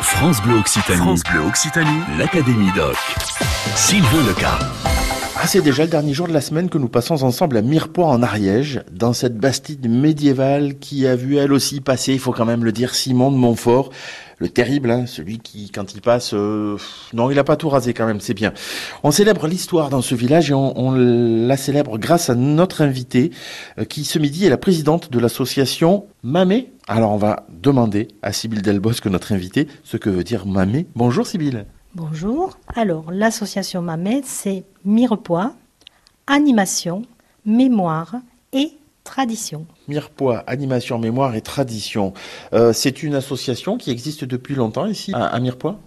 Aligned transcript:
France 0.00 0.40
Bleu 0.42 0.58
Occitanie. 0.58 0.98
France 0.98 1.22
Bleu 1.24 1.42
Occitanie. 1.42 2.02
L'Académie 2.18 2.70
Doc. 2.72 2.96
Sylvain 3.74 4.22
Leca. 4.26 4.58
Ah, 5.40 5.46
c'est 5.46 5.62
déjà 5.62 5.84
le 5.84 5.88
dernier 5.88 6.14
jour 6.14 6.26
de 6.26 6.32
la 6.32 6.40
semaine 6.40 6.68
que 6.68 6.78
nous 6.78 6.88
passons 6.88 7.22
ensemble 7.22 7.56
à 7.56 7.62
Mirepoix 7.62 8.06
en 8.06 8.24
Ariège, 8.24 8.82
dans 8.90 9.12
cette 9.12 9.38
bastide 9.38 9.88
médiévale 9.88 10.80
qui 10.80 11.06
a 11.06 11.14
vu 11.14 11.36
elle 11.36 11.52
aussi 11.52 11.80
passer, 11.80 12.12
il 12.12 12.18
faut 12.18 12.32
quand 12.32 12.44
même 12.44 12.64
le 12.64 12.72
dire, 12.72 12.92
Simon 12.92 13.30
de 13.30 13.36
Montfort, 13.36 13.90
le 14.38 14.48
terrible, 14.48 14.90
hein, 14.90 15.06
celui 15.06 15.38
qui, 15.38 15.70
quand 15.70 15.94
il 15.94 16.00
passe, 16.00 16.34
euh, 16.34 16.76
non, 17.12 17.30
il 17.30 17.38
a 17.38 17.44
pas 17.44 17.54
tout 17.54 17.68
rasé 17.68 17.94
quand 17.94 18.04
même, 18.04 18.20
c'est 18.20 18.34
bien. 18.34 18.52
On 19.04 19.12
célèbre 19.12 19.46
l'histoire 19.46 19.90
dans 19.90 20.02
ce 20.02 20.16
village 20.16 20.50
et 20.50 20.54
on, 20.54 20.90
la 20.90 21.56
célèbre 21.56 21.98
grâce 21.98 22.30
à 22.30 22.34
notre 22.34 22.82
invitée, 22.82 23.30
euh, 23.78 23.84
qui 23.84 24.02
ce 24.02 24.18
midi 24.18 24.44
est 24.44 24.50
la 24.50 24.58
présidente 24.58 25.12
de 25.12 25.20
l'association 25.20 26.06
Mamé. 26.24 26.72
Alors 26.88 27.12
on 27.12 27.16
va 27.16 27.46
demander 27.48 28.08
à 28.22 28.32
Sybille 28.32 28.62
Delbosque, 28.62 29.06
notre 29.06 29.30
invitée, 29.30 29.68
ce 29.84 29.96
que 29.98 30.10
veut 30.10 30.24
dire 30.24 30.46
Mamé. 30.46 30.88
Bonjour 30.96 31.28
Sybille. 31.28 31.64
Bonjour. 31.98 32.56
Alors, 32.76 33.10
l'association 33.10 33.82
Mamet, 33.82 34.20
c'est 34.24 34.62
Mirepoix, 34.84 35.54
animation, 36.28 37.02
mémoire 37.44 38.14
et 38.52 38.70
tradition. 39.02 39.66
Mirepoix, 39.88 40.44
animation, 40.46 41.00
mémoire 41.00 41.34
et 41.34 41.40
tradition. 41.40 42.12
Euh, 42.52 42.72
c'est 42.72 43.02
une 43.02 43.16
association 43.16 43.78
qui 43.78 43.90
existe 43.90 44.24
depuis 44.24 44.54
longtemps 44.54 44.86
ici 44.86 45.10
à, 45.12 45.24
à 45.24 45.40
Mirepoix? 45.40 45.80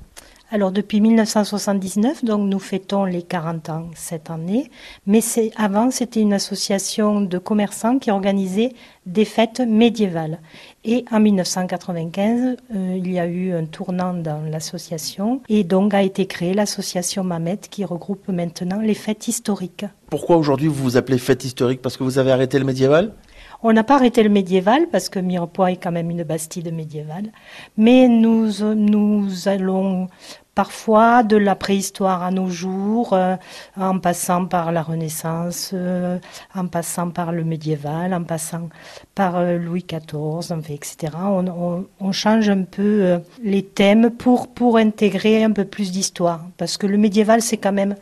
Alors, 0.54 0.74
depuis 0.74 1.00
1979, 1.00 2.26
donc 2.26 2.42
nous 2.50 2.60
fêtons 2.60 3.06
les 3.06 3.24
40 3.24 3.70
ans 3.70 3.90
cette 3.96 4.30
année, 4.30 4.70
mais 5.08 5.22
c'est 5.22 5.52
avant, 5.56 5.92
c'était 5.92 6.20
une 6.20 6.34
association 6.34 7.22
de 7.22 7.38
commerçants 7.38 8.00
qui 8.00 8.12
organisait 8.12 8.74
des 9.06 9.24
fêtes 9.24 9.62
médiévales. 9.62 10.40
Et 10.84 11.06
en 11.12 11.20
1995, 11.20 12.58
euh, 12.74 12.96
il 12.98 13.12
y 13.12 13.20
a 13.20 13.28
eu 13.28 13.54
un 13.54 13.66
tournant 13.66 14.16
dans 14.16 14.42
l'association. 14.50 15.42
Et 15.48 15.64
donc 15.64 15.94
a 15.94 16.02
été 16.02 16.26
créée 16.26 16.56
l'association 16.56 17.24
Mamet 17.24 17.60
qui 17.70 17.86
regroupe 17.86 18.30
maintenant 18.30 18.80
les 18.80 18.96
fêtes 18.96 19.28
historiques. 19.28 19.86
Pourquoi 20.10 20.38
aujourd'hui 20.38 20.68
vous 20.68 20.84
vous 20.84 20.98
appelez 20.98 21.20
fête 21.20 21.44
historique? 21.46 21.84
Parce 21.84 21.98
que 21.98 22.04
vous 22.04 22.18
avez 22.18 22.32
arrêté 22.32 22.58
le 22.58 22.66
médiéval? 22.66 23.14
On 23.64 23.72
n'a 23.74 23.84
pas 23.84 23.96
arrêté 23.96 24.24
le 24.24 24.30
médiéval 24.30 24.88
parce 24.92 25.08
que 25.10 25.20
Mirepoix 25.20 25.72
est 25.72 25.78
quand 25.78 25.92
même 25.92 26.10
une 26.10 26.24
bastide 26.24 26.74
médiévale, 26.74 27.32
mais 27.78 28.08
nous, 28.08 28.50
nous 28.74 29.48
allons 29.48 30.08
parfois 30.56 31.24
de 31.24 31.38
la 31.38 31.56
préhistoire 31.56 32.24
à 32.24 32.32
nos 32.32 32.50
jours, 32.50 33.14
euh, 33.14 33.36
en 33.78 34.00
passant 34.00 34.46
par 34.46 34.72
la 34.72 34.82
Renaissance, 34.82 35.72
euh, 35.74 36.20
en 36.54 36.68
passant 36.68 37.10
par 37.10 37.32
le 37.32 37.44
médiéval, 37.44 38.14
en 38.14 38.24
passant 38.24 38.70
par 39.16 39.38
euh, 39.38 39.58
Louis 39.58 39.86
XIV, 39.88 40.60
etc. 40.70 41.14
On, 41.24 41.86
on, 42.00 42.12
change 42.12 42.50
un 42.50 42.64
peu 42.64 43.20
les 43.42 43.64
thèmes 43.64 44.10
pour, 44.12 44.50
pour 44.50 44.78
intégrer 44.78 45.44
un 45.44 45.52
peu 45.52 45.64
plus 45.64 45.92
d'histoire, 45.92 46.46
parce 46.58 46.78
que 46.78 46.88
le 46.88 46.98
médiéval, 46.98 47.42
c'est 47.42 47.58
quand 47.58 47.72
même 47.72 47.96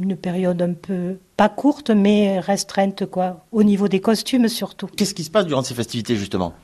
une 0.00 0.16
période 0.16 0.60
un 0.62 0.72
peu 0.72 1.18
pas 1.36 1.48
courte 1.48 1.90
mais 1.90 2.40
restreinte 2.40 3.06
quoi 3.06 3.44
au 3.52 3.62
niveau 3.62 3.86
des 3.86 4.00
costumes 4.00 4.48
surtout. 4.48 4.86
Qu'est-ce 4.86 5.14
qui 5.14 5.24
se 5.24 5.30
passe 5.30 5.46
durant 5.46 5.62
ces 5.62 5.74
festivités 5.74 6.16
justement? 6.16 6.54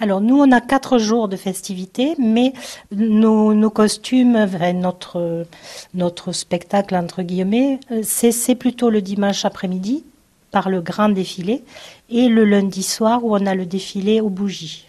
Alors 0.00 0.20
nous, 0.20 0.38
on 0.38 0.52
a 0.52 0.60
quatre 0.60 0.98
jours 0.98 1.28
de 1.28 1.36
festivités, 1.36 2.14
mais 2.18 2.52
nos, 2.92 3.52
nos 3.52 3.70
costumes, 3.70 4.48
notre, 4.74 5.46
notre 5.94 6.32
spectacle, 6.32 6.94
entre 6.94 7.22
guillemets, 7.22 7.80
c'est 8.02 8.54
plutôt 8.54 8.90
le 8.90 9.02
dimanche 9.02 9.44
après-midi, 9.44 10.04
par 10.50 10.68
le 10.68 10.80
grand 10.80 11.08
défilé, 11.08 11.64
et 12.10 12.28
le 12.28 12.44
lundi 12.44 12.82
soir 12.82 13.24
où 13.24 13.34
on 13.34 13.44
a 13.46 13.54
le 13.54 13.66
défilé 13.66 14.20
aux 14.20 14.30
bougies. 14.30 14.86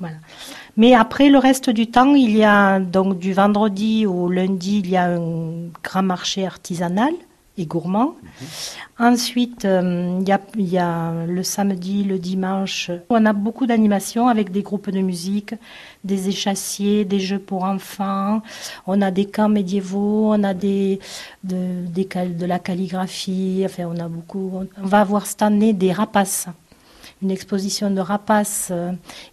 Voilà. 0.00 0.16
Mais 0.76 0.94
après, 0.94 1.28
le 1.28 1.38
reste 1.38 1.68
du 1.68 1.88
temps, 1.88 2.14
il 2.14 2.36
y 2.36 2.44
a 2.44 2.78
donc 2.80 3.18
du 3.18 3.32
vendredi 3.32 4.06
au 4.06 4.30
lundi, 4.30 4.78
il 4.78 4.90
y 4.90 4.96
a 4.96 5.06
un 5.06 5.68
grand 5.82 6.02
marché 6.02 6.46
artisanal 6.46 7.12
et 7.58 7.66
gourmand. 7.66 8.16
Ensuite, 8.98 9.64
euh, 9.64 10.20
il, 10.20 10.68
y 10.68 10.78
a, 10.78 11.12
le 11.26 11.42
samedi, 11.42 12.04
le 12.04 12.18
dimanche, 12.18 12.90
on 13.08 13.24
a 13.26 13.32
beaucoup 13.32 13.66
d'animations 13.66 14.28
avec 14.28 14.50
des 14.50 14.62
groupes 14.62 14.90
de 14.90 15.00
musique, 15.00 15.54
des 16.04 16.28
échassiers, 16.28 17.04
des 17.04 17.20
jeux 17.20 17.38
pour 17.38 17.64
enfants, 17.64 18.42
on 18.86 19.00
a 19.02 19.10
des 19.10 19.26
camps 19.26 19.48
médiévaux, 19.48 20.32
on 20.34 20.42
a 20.44 20.54
des, 20.54 21.00
de, 21.44 22.46
la 22.46 22.58
calligraphie, 22.58 23.62
enfin 23.64 23.84
on 23.86 23.98
a 23.98 24.08
beaucoup. 24.08 24.52
On 24.82 24.86
va 24.86 25.00
avoir 25.00 25.26
cette 25.26 25.42
année 25.42 25.72
des 25.72 25.92
rapaces, 25.92 26.48
une 27.22 27.30
exposition 27.30 27.90
de 27.90 28.00
rapaces, 28.00 28.72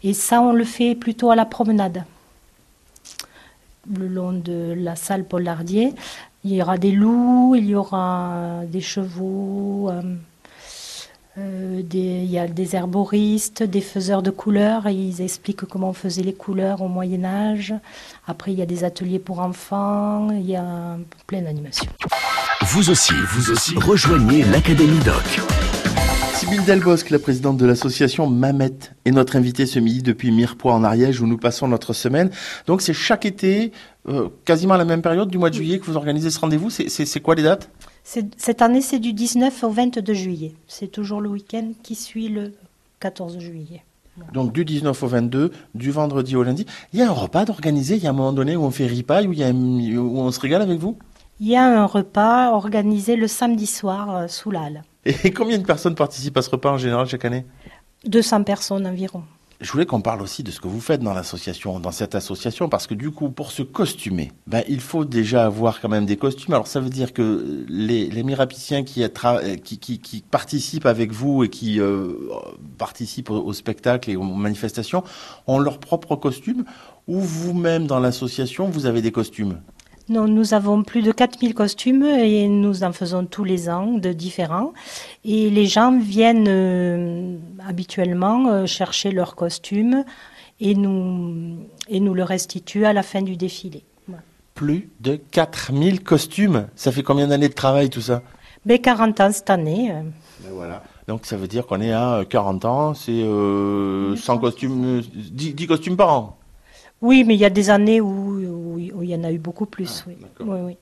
et 0.03 0.13
ça 0.13 0.41
on 0.41 0.53
le 0.53 0.63
fait 0.63 0.95
plutôt 0.95 1.29
à 1.29 1.35
la 1.35 1.45
promenade 1.45 2.03
le 3.91 4.07
long 4.07 4.33
de 4.33 4.73
la 4.77 4.95
salle 4.95 5.25
Pollardier. 5.25 5.93
Il 6.43 6.53
y 6.53 6.61
aura 6.61 6.77
des 6.77 6.91
loups, 6.91 7.55
il 7.55 7.65
y 7.65 7.75
aura 7.75 8.61
des 8.67 8.81
chevaux, 8.81 9.89
euh, 9.89 10.01
euh, 11.37 11.81
il 11.91 12.25
y 12.25 12.37
a 12.37 12.47
des 12.47 12.75
herboristes, 12.75 13.63
des 13.63 13.81
faiseurs 13.81 14.21
de 14.21 14.29
couleurs. 14.29 14.89
Ils 14.89 15.21
expliquent 15.21 15.65
comment 15.65 15.89
on 15.89 15.93
faisait 15.93 16.21
les 16.21 16.33
couleurs 16.33 16.81
au 16.81 16.87
Moyen 16.87 17.23
Âge. 17.23 17.73
Après, 18.27 18.51
il 18.51 18.59
y 18.59 18.61
a 18.61 18.65
des 18.65 18.83
ateliers 18.83 19.19
pour 19.19 19.39
enfants. 19.39 20.29
Il 20.31 20.49
y 20.49 20.55
a 20.55 20.97
plein 21.27 21.41
d'animations. 21.41 21.89
Vous 22.65 22.89
aussi, 22.89 23.13
vous 23.29 23.51
aussi, 23.51 23.75
rejoignez 23.77 24.43
l'Académie 24.43 24.99
Doc. 24.99 25.41
Sybille 26.33 26.63
Delbosque, 26.65 27.09
la 27.11 27.19
présidente 27.19 27.57
de 27.57 27.65
l'association 27.65 28.27
Mamet, 28.27 28.71
est 29.05 29.11
notre 29.11 29.35
invitée 29.35 29.65
ce 29.65 29.79
midi 29.79 30.01
depuis 30.01 30.31
Mirepoix 30.31 30.73
en 30.73 30.83
Ariège 30.83 31.21
où 31.21 31.27
nous 31.27 31.37
passons 31.37 31.67
notre 31.67 31.93
semaine. 31.93 32.31
Donc 32.67 32.81
c'est 32.81 32.93
chaque 32.93 33.25
été, 33.25 33.71
euh, 34.09 34.29
quasiment 34.43 34.73
à 34.73 34.77
la 34.77 34.85
même 34.85 35.01
période 35.01 35.29
du 35.29 35.37
mois 35.37 35.49
de 35.49 35.55
juillet 35.55 35.79
que 35.79 35.85
vous 35.85 35.95
organisez 35.95 36.29
ce 36.31 36.39
rendez-vous. 36.39 36.69
C'est 36.69 37.19
quoi 37.19 37.35
les 37.35 37.43
dates? 37.43 37.69
Cette 38.03 38.61
année, 38.61 38.81
c'est 38.81 38.99
du 38.99 39.13
19 39.13 39.63
au 39.63 39.69
22 39.69 40.13
juillet. 40.13 40.53
C'est 40.67 40.91
toujours 40.91 41.21
le 41.21 41.29
week-end 41.29 41.71
qui 41.83 41.95
suit 41.95 42.27
le 42.27 42.53
14 42.99 43.39
juillet. 43.39 43.83
Donc 44.33 44.53
du 44.53 44.65
19 44.65 45.01
au 45.01 45.07
22, 45.07 45.51
du 45.73 45.91
vendredi 45.91 46.35
au 46.35 46.43
lundi. 46.43 46.65
Il 46.93 46.99
y 46.99 47.01
a 47.01 47.09
un 47.09 47.13
repas 47.13 47.45
d'organiser, 47.45 47.95
il 47.95 48.03
y 48.03 48.07
a 48.07 48.11
un 48.11 48.13
moment 48.13 48.33
donné 48.33 48.55
où 48.55 48.63
on 48.63 48.71
fait 48.71 48.85
ripaille, 48.85 49.27
où, 49.27 49.33
il 49.33 49.39
y 49.39 49.43
a 49.43 49.47
un, 49.47 49.53
où 49.53 50.19
on 50.19 50.31
se 50.31 50.39
régale 50.39 50.61
avec 50.61 50.79
vous? 50.79 50.97
Il 51.39 51.47
y 51.47 51.55
a 51.55 51.65
un 51.65 51.85
repas 51.85 52.51
organisé 52.51 53.15
le 53.15 53.27
samedi 53.27 53.65
soir 53.65 54.15
euh, 54.15 54.27
sous 54.27 54.51
l'Halle. 54.51 54.83
Et 55.05 55.31
combien 55.31 55.57
de 55.57 55.65
personnes 55.65 55.95
participent 55.95 56.37
à 56.37 56.41
ce 56.41 56.49
repas 56.49 56.71
en 56.71 56.77
général 56.77 57.07
chaque 57.07 57.25
année? 57.25 57.45
200 58.05 58.43
personnes 58.43 58.85
environ. 58.85 59.23
Je 59.59 59.71
voulais 59.71 59.85
qu'on 59.85 60.01
parle 60.01 60.21
aussi 60.21 60.43
de 60.43 60.51
ce 60.51 60.59
que 60.59 60.67
vous 60.67 60.81
faites 60.81 61.01
dans 61.01 61.13
l'association, 61.13 61.79
dans 61.79 61.91
cette 61.91 62.15
association, 62.15 62.67
parce 62.67 62.85
que 62.85 62.93
du 62.93 63.11
coup, 63.11 63.29
pour 63.29 63.51
se 63.51 63.63
costumer, 63.63 64.31
ben, 64.45 64.61
il 64.67 64.81
faut 64.81 65.05
déjà 65.05 65.45
avoir 65.45 65.79
quand 65.79 65.87
même 65.87 66.05
des 66.05 66.17
costumes. 66.17 66.53
Alors 66.53 66.67
ça 66.67 66.81
veut 66.81 66.89
dire 66.89 67.13
que 67.13 67.65
les, 67.69 68.09
les 68.09 68.23
mirapiciens 68.23 68.83
qui, 68.83 69.05
qui, 69.63 69.79
qui, 69.79 69.99
qui, 69.99 70.21
participent 70.21 70.85
avec 70.85 71.13
vous 71.13 71.45
et 71.45 71.49
qui 71.49 71.79
euh, 71.79 72.13
participent 72.77 73.29
au, 73.29 73.41
au, 73.41 73.53
spectacle 73.53 74.11
et 74.11 74.17
aux 74.17 74.23
manifestations 74.23 75.03
ont 75.47 75.59
leur 75.59 75.79
propre 75.79 76.17
costume, 76.17 76.65
ou 77.07 77.19
vous-même 77.19 77.87
dans 77.87 77.99
l'association, 77.99 78.67
vous 78.67 78.85
avez 78.85 79.01
des 79.01 79.13
costumes? 79.13 79.61
Non, 80.09 80.27
nous 80.27 80.53
avons 80.53 80.83
plus 80.83 81.01
de 81.01 81.13
4000 81.13 81.53
costumes 81.53 82.03
et 82.03 82.49
nous 82.49 82.83
en 82.83 82.91
faisons 82.91 83.25
tous 83.25 83.45
les 83.45 83.69
ans 83.69 83.93
de 83.93 84.11
différents. 84.11 84.73
Et 85.23 85.49
les 85.49 85.65
gens 85.65 85.97
viennent 85.97 86.47
euh, 86.49 87.37
habituellement 87.65 88.49
euh, 88.49 88.65
chercher 88.65 89.11
leurs 89.11 89.35
costumes 89.35 90.03
et 90.59 90.75
nous, 90.75 91.57
et 91.87 92.01
nous 92.01 92.13
le 92.13 92.23
restituent 92.23 92.85
à 92.85 92.91
la 92.91 93.01
fin 93.01 93.21
du 93.21 93.37
défilé. 93.37 93.83
Plus 94.55 94.89
de 94.99 95.15
4000 95.15 96.03
costumes 96.03 96.67
Ça 96.75 96.91
fait 96.91 97.01
combien 97.01 97.27
d'années 97.27 97.49
de 97.49 97.53
travail 97.53 97.89
tout 97.89 98.01
ça? 98.01 98.21
Ben, 98.65 98.79
40 98.79 99.19
ans 99.21 99.31
cette 99.31 99.49
année. 99.49 99.91
Ben 100.41 100.51
voilà. 100.51 100.83
Donc 101.07 101.25
ça 101.25 101.37
veut 101.37 101.47
dire 101.47 101.65
qu'on 101.65 101.81
est 101.81 101.91
à 101.91 102.23
40 102.29 102.65
ans, 102.65 102.93
c'est 102.93 103.11
euh, 103.11 104.15
100 104.15 104.37
costumes, 104.37 105.01
10, 105.01 105.55
10 105.55 105.67
costumes 105.67 105.97
par 105.97 106.13
an 106.13 106.37
oui, 107.03 107.23
mais 107.23 107.35
il 107.35 107.39
y 107.39 107.45
a 107.45 107.51
des 107.51 107.69
années 107.69 108.01
où, 108.01 108.09
où, 108.09 108.79
où 108.95 109.03
il 109.03 109.09
y 109.09 109.15
en 109.15 109.23
a 109.23 109.31
eu 109.31 109.37
beaucoup 109.37 109.67
plus. 109.67 110.03
Ah, 110.07 110.09
oui. 110.09 110.15
Oui, 110.39 110.57
oui. 110.65 110.77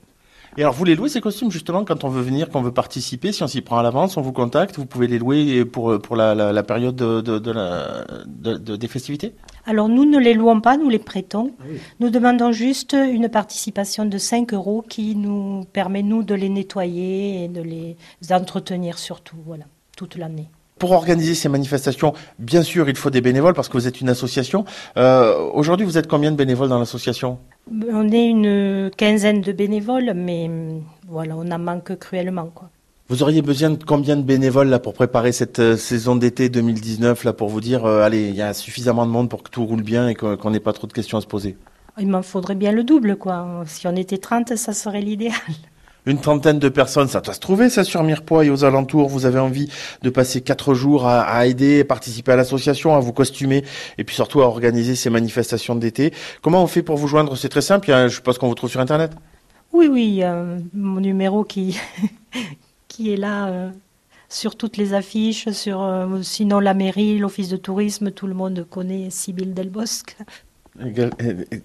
Et 0.58 0.64
alors, 0.64 0.74
vous 0.74 0.84
les 0.84 0.96
louez 0.96 1.08
ces 1.08 1.22
costumes 1.22 1.50
justement 1.50 1.86
quand 1.86 2.04
on 2.04 2.10
veut 2.10 2.22
venir, 2.22 2.50
quand 2.50 2.60
on 2.60 2.64
veut 2.64 2.74
participer, 2.74 3.32
si 3.32 3.42
on 3.42 3.48
s'y 3.48 3.62
prend 3.62 3.78
à 3.78 3.84
l'avance, 3.84 4.18
on 4.18 4.22
vous 4.22 4.34
contacte, 4.34 4.76
vous 4.78 4.86
pouvez 4.86 5.08
les 5.08 5.18
louer 5.18 5.64
pour, 5.64 5.98
pour 6.02 6.18
la, 6.18 6.36
la, 6.36 6.52
la 6.52 6.64
période 6.64 6.96
de, 6.96 7.22
de, 7.22 7.40
de 7.40 7.52
la, 7.52 8.06
de, 8.26 8.76
des 8.76 8.88
festivités? 8.88 9.34
Alors, 9.66 9.88
nous 9.88 10.04
ne 10.04 10.20
les 10.20 10.34
louons 10.34 10.60
pas, 10.60 10.76
nous 10.76 10.90
les 10.90 11.00
prêtons. 11.00 11.52
Ah 11.60 11.64
oui. 11.70 11.78
Nous 12.02 12.10
demandons 12.10 12.52
juste 12.52 12.94
une 12.94 13.30
participation 13.30 14.06
de 14.06 14.18
5 14.18 14.54
euros 14.54 14.84
qui 14.88 15.16
nous 15.16 15.64
permet, 15.72 16.04
nous, 16.04 16.22
de 16.22 16.36
les 16.36 16.50
nettoyer 16.50 17.46
et 17.46 17.48
de 17.48 17.62
les 17.62 17.96
entretenir 18.30 19.00
surtout, 19.00 19.38
voilà, 19.46 19.64
toute 19.96 20.18
l'année 20.18 20.50
pour 20.82 20.94
organiser 20.94 21.36
ces 21.36 21.48
manifestations, 21.48 22.12
bien 22.40 22.64
sûr, 22.64 22.90
il 22.90 22.96
faut 22.96 23.12
des 23.12 23.22
bénévoles 23.22 23.54
parce 23.54 23.70
que 23.70 23.78
vous 23.78 23.88
êtes 23.88 24.02
une 24.02 24.10
association. 24.10 24.66
Euh, 24.98 25.38
Aujourd'hui, 25.54 25.86
vous 25.86 26.00
êtes 26.00 26.08
combien 26.08 26.32
de 26.32 26.36
bénévoles 26.36 26.70
dans 26.70 26.80
l'association? 26.80 27.38
On 27.70 28.10
est 28.12 28.28
une 28.28 28.90
quinzaine 28.98 29.42
de 29.42 29.52
bénévoles, 29.52 30.14
mais 30.16 30.50
voilà, 31.08 31.36
on 31.38 31.48
en 31.52 31.60
manque 31.60 31.96
cruellement. 32.00 32.48
Quoi. 32.48 32.72
Vous 33.10 33.22
auriez 33.22 33.44
besoin 33.44 33.70
de 33.70 33.84
combien 33.84 34.18
de 34.18 34.24
bénévoles 34.24 34.70
là 34.70 34.80
pour 34.80 34.94
préparer 34.94 35.32
cette 35.34 35.60
euh, 35.60 35.78
saison 35.78 36.16
d'été 36.16 36.50
2019 36.50 37.26
là 37.26 37.34
pour 37.34 37.50
vous 37.50 37.62
dire, 37.62 37.86
euh, 37.86 38.02
allez, 38.02 38.30
il 38.30 38.36
y 38.36 38.42
a 38.42 38.52
suffisamment 38.56 39.06
de 39.06 39.12
monde 39.12 39.30
pour 39.30 39.44
que 39.44 39.52
tout 39.52 39.64
roule 39.64 39.84
bien 39.84 40.08
et 40.08 40.16
qu'on 40.16 40.36
qu 40.36 40.48
n'ait 40.48 40.60
pas 40.60 40.74
trop 40.74 40.88
de 40.88 40.94
questions 40.94 41.20
à 41.20 41.22
se 41.22 41.28
poser? 41.28 41.58
Il 42.00 42.08
m'en 42.08 42.24
faudrait 42.24 42.56
bien 42.56 42.72
le 42.72 42.84
double, 42.84 43.18
quoi. 43.18 43.64
Si 43.68 43.86
on 43.86 43.96
était 43.96 44.18
30, 44.18 44.56
ça 44.56 44.74
serait 44.74 45.02
l'idéal. 45.02 45.36
Une 46.08 46.20
trentaine 46.20 46.58
de 46.58 46.70
personnes, 46.70 47.08
ça 47.08 47.22
doit 47.22 47.36
se 47.36 47.40
trouver 47.40 47.70
ça 47.70 47.84
sur 47.84 48.02
Mirepoix 48.02 48.44
et 48.44 48.50
aux 48.50 48.64
alentours. 48.64 49.08
Vous 49.08 49.28
avez 49.28 49.38
envie 49.40 49.70
de 50.02 50.10
passer 50.10 50.42
quatre 50.42 50.74
jours 50.74 51.06
à, 51.08 51.46
aider, 51.46 51.84
participer 51.84 52.32
à 52.32 52.36
l'association, 52.36 52.96
à 52.96 53.00
vous 53.00 53.14
costumer 53.14 53.64
et 54.00 54.04
puis 54.04 54.16
surtout 54.16 54.42
à 54.42 54.46
organiser 54.46 54.96
ces 54.96 55.12
manifestations 55.12 55.76
d'été. 55.76 56.12
Comment 56.42 56.64
on 56.64 56.68
fait 56.68 56.82
pour 56.82 56.98
vous 56.98 57.08
joindre? 57.08 57.38
C'est 57.38 57.50
très 57.50 57.62
simple. 57.62 57.88
Je 57.88 58.16
suppose 58.16 58.40
qu'on 58.40 58.48
vous 58.48 58.56
trouve 58.56 58.72
sur 58.72 58.80
Internet. 58.80 59.12
Oui, 59.74 59.88
oui, 59.88 60.24
a 60.24 60.44
mon 60.74 61.00
numéro 61.00 61.44
qui, 61.44 61.80
qui 62.88 63.14
est 63.14 63.18
là 63.18 63.48
euh, 63.48 63.70
sur 64.28 64.56
toutes 64.56 64.78
les 64.78 64.94
affiches, 64.94 65.50
sur 65.52 65.82
euh, 65.82 66.22
sinon 66.24 66.60
la 66.60 66.74
mairie, 66.74 67.20
l'office 67.20 67.48
de 67.48 67.58
tourisme, 67.58 68.12
tout 68.12 68.28
le 68.28 68.34
monde 68.34 68.66
connaît 68.70 69.10
Sybille 69.10 69.54
Delbosque. 69.54 70.18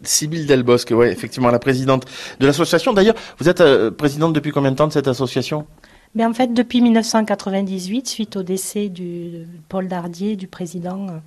Sybille 0.03 0.47
Delbosque, 0.47 0.93
oui, 0.95 1.07
effectivement, 1.07 1.51
la 1.51 1.59
présidente 1.59 2.07
de 2.41 2.47
l'association. 2.47 2.93
D'ailleurs, 2.93 3.15
vous 3.39 3.49
êtes 3.49 3.61
euh, 3.61 3.91
présidente 3.91 4.33
depuis 4.33 4.51
combien 4.51 4.73
de 4.73 4.77
temps 4.77 4.89
de 4.89 4.93
cette 4.93 5.09
association? 5.09 5.67
Mais 6.15 6.25
en 6.25 6.33
fait, 6.33 6.53
depuis 6.53 6.81
1998, 6.81 8.09
suite 8.09 8.37
au 8.37 8.43
décès 8.43 8.89
du 8.89 9.47
Paul 9.69 9.87
Dardier, 9.87 10.35
du 10.35 10.49
président, 10.49 11.07
euh, 11.09 11.19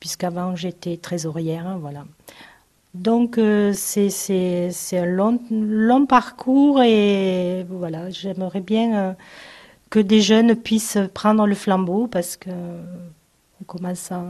puisqu'avant 0.00 0.56
j'étais 0.56 0.96
trésorière, 0.96 1.66
hein, 1.66 1.78
voilà. 1.80 2.04
Donc 2.94 3.36
euh, 3.36 3.72
c'est 3.74 4.70
un 4.92 5.04
long, 5.04 5.38
long 5.50 6.06
parcours 6.06 6.82
et 6.82 7.66
voilà, 7.68 8.08
j'aimerais 8.10 8.62
bien 8.62 9.14
que 9.90 10.00
des 10.00 10.22
jeunes 10.22 10.56
puissent 10.56 10.98
prendre 11.12 11.46
le 11.46 11.54
flambeau 11.54 12.06
parce 12.06 12.36
que 12.36 12.50
on 12.50 13.64
commence 13.66 14.10
à 14.10 14.24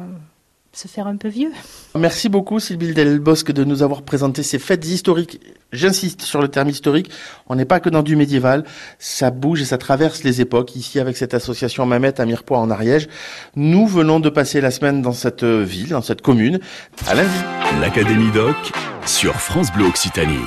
se 0.78 0.86
faire 0.86 1.08
un 1.08 1.16
peu 1.16 1.26
vieux. 1.26 1.50
Merci 1.96 2.28
beaucoup 2.28 2.60
Sylvie 2.60 2.94
Delbosque 2.94 3.50
de 3.50 3.64
nous 3.64 3.82
avoir 3.82 4.02
présenté 4.02 4.44
ces 4.44 4.60
fêtes 4.60 4.86
historiques. 4.86 5.40
J'insiste 5.72 6.22
sur 6.22 6.40
le 6.40 6.46
terme 6.46 6.68
historique, 6.68 7.10
on 7.48 7.56
n'est 7.56 7.64
pas 7.64 7.80
que 7.80 7.88
dans 7.88 8.04
du 8.04 8.14
médiéval, 8.14 8.64
ça 9.00 9.30
bouge 9.30 9.60
et 9.60 9.64
ça 9.64 9.76
traverse 9.76 10.22
les 10.22 10.40
époques. 10.40 10.76
Ici 10.76 11.00
avec 11.00 11.16
cette 11.16 11.34
association 11.34 11.84
Mamette 11.84 12.20
à 12.20 12.26
Mirepoix 12.26 12.58
en 12.58 12.70
Ariège, 12.70 13.08
nous 13.56 13.88
venons 13.88 14.20
de 14.20 14.30
passer 14.30 14.60
la 14.60 14.70
semaine 14.70 15.02
dans 15.02 15.12
cette 15.12 15.44
ville, 15.44 15.88
dans 15.88 16.02
cette 16.02 16.22
commune. 16.22 16.60
À 17.08 17.14
lundi. 17.14 17.28
L'Académie 17.80 18.30
Doc 18.30 18.56
sur 19.04 19.34
France 19.34 19.72
Bleu 19.72 19.84
Occitanie. 19.84 20.38